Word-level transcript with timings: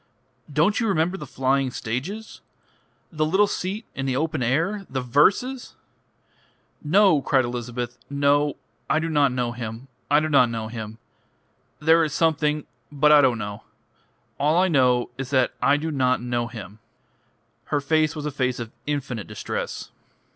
Don't 0.51 0.79
you 0.79 0.87
remember 0.87 1.15
the 1.15 1.27
flying 1.27 1.69
stages? 1.69 2.41
The 3.11 3.23
little 3.23 3.45
seat 3.45 3.85
in 3.93 4.07
the 4.07 4.15
open 4.15 4.41
air? 4.41 4.83
The 4.89 5.01
verses" 5.03 5.75
"No," 6.83 7.21
cried 7.21 7.45
Elizabeth, 7.45 7.99
"no. 8.09 8.55
I 8.89 8.97
do 8.97 9.09
not 9.09 9.31
know 9.31 9.51
him. 9.51 9.89
I 10.09 10.19
do 10.19 10.27
not 10.27 10.49
know 10.49 10.69
him. 10.69 10.97
There 11.77 12.03
is 12.03 12.13
something.... 12.15 12.65
But 12.91 13.11
I 13.11 13.21
don't 13.21 13.37
know. 13.37 13.61
All 14.39 14.57
I 14.57 14.69
know 14.69 15.11
is 15.19 15.29
that 15.29 15.53
I 15.61 15.77
do 15.77 15.91
not 15.91 16.19
know 16.19 16.47
him." 16.47 16.79
Her 17.65 17.79
face 17.79 18.15
was 18.15 18.25
a 18.25 18.31
face 18.31 18.57
of 18.57 18.71
infinite 18.87 19.27
distress. 19.27 19.91